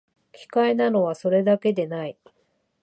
[0.33, 2.17] 奇怪なのは、それだけでない